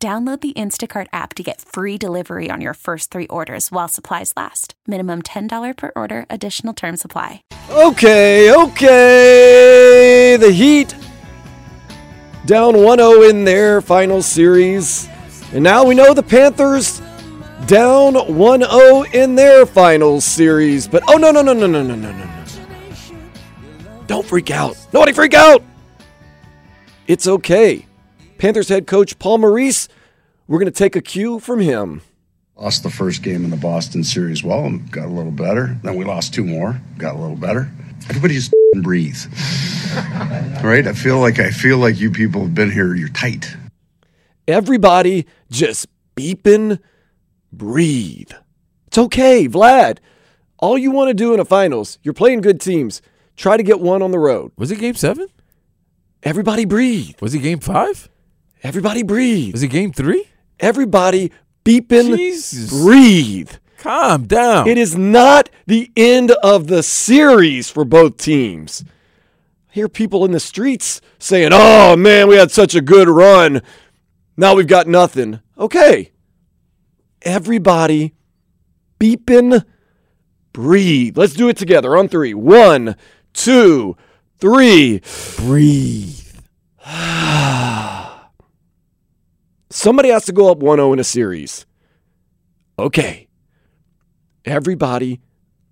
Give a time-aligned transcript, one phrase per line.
[0.00, 4.32] Download the Instacart app to get free delivery on your first three orders while supplies
[4.36, 4.74] last.
[4.86, 7.42] Minimum $10 per order, additional term supply.
[7.68, 10.36] Okay, okay.
[10.36, 10.94] The Heat
[12.46, 15.08] down 1 0 in their final series.
[15.52, 17.02] And now we know the Panthers
[17.66, 20.86] down 1 0 in their final series.
[20.86, 22.44] But oh, no, no, no, no, no, no, no, no, no.
[24.06, 24.76] Don't freak out.
[24.92, 25.64] Nobody freak out.
[27.08, 27.87] It's okay.
[28.38, 29.88] Panthers head coach Paul Maurice,
[30.46, 32.02] we're going to take a cue from him.
[32.56, 35.76] Lost the first game in the Boston series well and got a little better.
[35.82, 37.70] Then we lost two more, got a little better.
[38.08, 39.16] Everybody just breathe.
[40.64, 40.86] right?
[40.86, 43.56] I feel like I feel like you people have been here, you're tight.
[44.46, 46.78] Everybody just beeping
[47.52, 48.30] breathe.
[48.86, 49.98] It's okay, Vlad.
[50.58, 53.02] All you want to do in a finals, you're playing good teams.
[53.36, 54.52] Try to get one on the road.
[54.56, 55.28] Was it game seven?
[56.22, 57.14] Everybody breathe.
[57.20, 58.08] Was it game five?
[58.62, 59.54] Everybody breathe.
[59.54, 60.24] Is it game three?
[60.58, 61.30] Everybody
[61.64, 62.70] beeping Jesus.
[62.70, 63.52] breathe.
[63.78, 64.66] Calm down.
[64.66, 68.84] It is not the end of the series for both teams.
[69.70, 73.62] I hear people in the streets saying, oh man, we had such a good run.
[74.36, 75.40] Now we've got nothing.
[75.56, 76.10] Okay.
[77.22, 78.14] Everybody
[78.98, 79.64] beeping
[80.52, 81.16] breathe.
[81.16, 82.34] Let's do it together on three.
[82.34, 82.96] One,
[83.32, 83.96] two,
[84.38, 85.02] three.
[85.36, 86.40] breathe.
[89.70, 91.66] Somebody has to go up 1 0 in a series.
[92.78, 93.28] Okay.
[94.44, 95.20] Everybody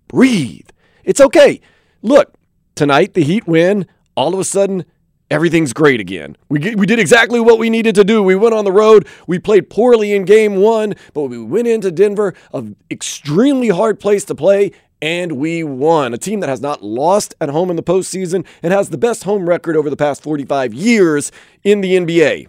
[0.07, 0.69] breathe.
[1.03, 1.61] It's okay.
[2.01, 2.33] Look,
[2.75, 3.87] tonight the Heat win.
[4.15, 4.85] All of a sudden,
[5.31, 6.35] everything's great again.
[6.49, 8.21] We, we did exactly what we needed to do.
[8.21, 9.07] We went on the road.
[9.27, 14.25] We played poorly in game one, but we went into Denver, an extremely hard place
[14.25, 14.71] to play,
[15.01, 16.13] and we won.
[16.13, 19.23] A team that has not lost at home in the postseason and has the best
[19.23, 21.31] home record over the past 45 years
[21.63, 22.47] in the NBA.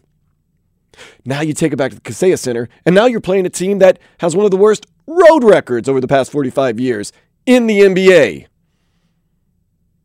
[1.24, 3.78] Now you take it back to the Kaseya Center, and now you're playing a team
[3.78, 7.12] that has one of the worst road records over the past 45 years
[7.46, 8.46] in the NBA.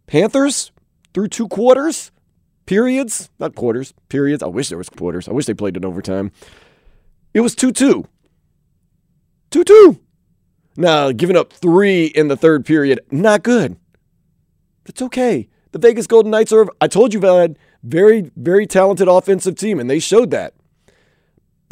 [0.08, 0.72] Panthers
[1.14, 2.12] through two quarters,
[2.66, 4.44] periods, not quarters, periods.
[4.44, 5.28] I wish there was quarters.
[5.28, 6.32] I wish they played in overtime.
[7.34, 8.08] It was 2 2.
[9.52, 10.00] 2 2.
[10.76, 13.78] Now, giving up three in the third period, not good.
[14.86, 15.50] It's okay.
[15.72, 19.90] The Vegas Golden Knights are, I told you, Vlad, very, very talented offensive team, and
[19.90, 20.54] they showed that.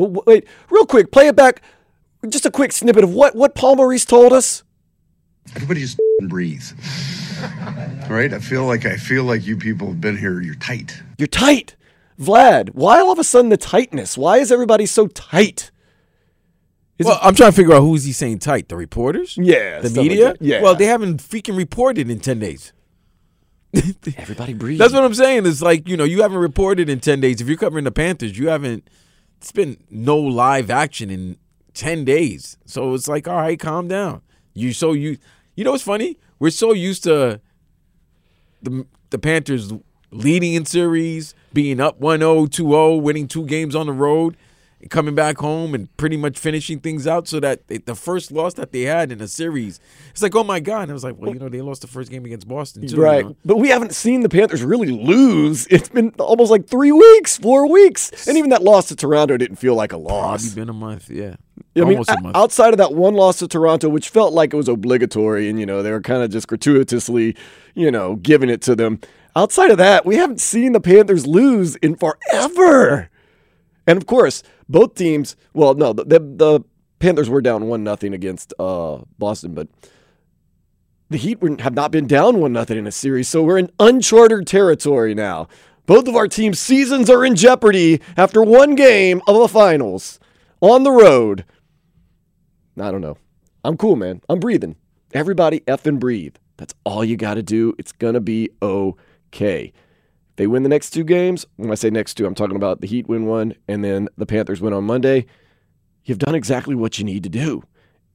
[0.09, 1.61] But wait, real quick, play it back.
[2.27, 4.63] Just a quick snippet of what, what Paul Maurice told us.
[5.55, 6.63] Everybody just breathe.
[8.09, 8.31] right?
[8.33, 11.01] I feel like I feel like you people have been here, you're tight.
[11.17, 11.75] You're tight.
[12.19, 14.17] Vlad, why all of a sudden the tightness?
[14.17, 15.71] Why is everybody so tight?
[16.99, 18.69] Is well, I'm trying to figure out who's he saying tight.
[18.69, 19.35] The reporters?
[19.35, 20.35] Yeah, The stuff like media?
[20.39, 20.61] Yeah.
[20.61, 22.73] Well, they haven't freaking reported in 10 days.
[24.17, 24.77] everybody breathe.
[24.77, 25.47] That's what I'm saying.
[25.47, 27.41] It's like, you know, you haven't reported in 10 days.
[27.41, 28.87] If you're covering the Panthers, you haven't,
[29.41, 31.35] it's been no live action in
[31.73, 32.57] 10 days.
[32.65, 34.21] So it's like, all right, calm down.
[34.53, 35.17] You so you,
[35.55, 36.19] you know what's funny?
[36.37, 37.41] We're so used to
[38.61, 39.73] the, the Panthers
[40.11, 44.37] leading in series, being up 1 0, 2 0, winning two games on the road,
[44.89, 48.53] coming back home and pretty much finishing things out so that they, the first loss
[48.55, 50.83] that they had in a series, it's like, oh my God.
[50.83, 52.95] And I was like, well, you know, they lost the first game against Boston, too.
[52.95, 53.25] you Right.
[53.25, 53.35] know?
[53.45, 55.67] But we haven't seen the Panthers really lose.
[55.67, 58.27] It's been almost like three weeks, four weeks.
[58.27, 60.53] And even that loss to Toronto didn't feel like a Probably loss.
[60.53, 61.35] been a month, yeah.
[61.75, 62.35] I mean, Almost a o- month.
[62.35, 65.65] outside of that one loss to Toronto, which felt like it was obligatory, and you
[65.65, 67.35] know they were kind of just gratuitously,
[67.75, 68.99] you know, giving it to them.
[69.37, 73.09] Outside of that, we haven't seen the Panthers lose in forever.
[73.91, 75.35] And of course, both teams.
[75.53, 76.61] Well, no, the the, the
[76.99, 79.67] Panthers were down one nothing against uh, Boston, but
[81.09, 84.47] the Heat have not been down one nothing in a series, so we're in uncharted
[84.47, 85.49] territory now.
[85.87, 90.21] Both of our teams' seasons are in jeopardy after one game of a finals
[90.61, 91.43] on the road.
[92.79, 93.17] I don't know.
[93.65, 94.21] I'm cool, man.
[94.29, 94.77] I'm breathing.
[95.13, 96.37] Everybody effing breathe.
[96.55, 97.75] That's all you got to do.
[97.77, 99.73] It's going to be okay.
[100.41, 102.87] They win the next two games, when I say next two, I'm talking about the
[102.87, 105.27] Heat win one and then the Panthers win on Monday.
[106.03, 107.61] You've done exactly what you need to do.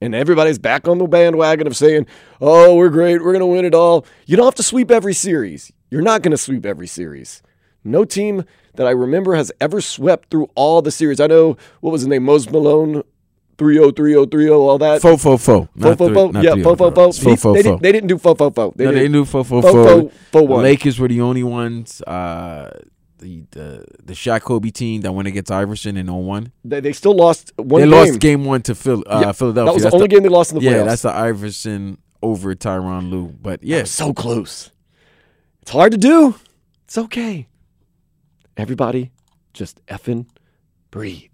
[0.01, 2.09] And everybody's back on the bandwagon of saying,
[2.41, 3.23] oh, we're great.
[3.23, 4.05] We're going to win it all.
[4.27, 5.71] You don't have to sweep every series.
[5.89, 7.45] You're not going to sweep every series.
[7.85, 8.43] No team
[8.75, 11.21] that I remember has ever swept through all the series.
[11.21, 13.05] I know what was his name, Mose Malone,
[13.59, 15.01] 3-0, 3-0, 3-0, all that.
[15.01, 15.69] Fo fo fo.
[15.79, 16.31] Fo fo three- fo.
[16.41, 17.13] Yeah, three fo oh fo fo.
[17.13, 17.71] Fo fo They fo.
[17.71, 18.73] didn't, they didn't do fo fo fo.
[18.77, 19.13] They No, they didn't.
[19.13, 19.85] knew fo fo Fo fo.
[19.85, 20.63] fo fo The one.
[20.63, 22.03] Lakers were the only ones.
[22.03, 22.71] Uh,
[23.19, 26.53] the the the Shaq Kobe team that went against Iverson in 01.
[26.65, 27.91] They, they still lost one they game.
[27.91, 29.65] lost game one to Phil, uh, Yeah, Philadelphia.
[29.65, 30.77] That was the That's only game they lost in the yeah, playoffs.
[30.77, 33.29] Yeah, that's the Iverson over Tyronn Lue.
[33.41, 34.71] But yeah, was so close.
[35.63, 36.35] It's hard to do.
[36.85, 37.49] It's okay.
[38.59, 39.13] Everybody,
[39.55, 40.27] just effing
[40.91, 41.31] breathe.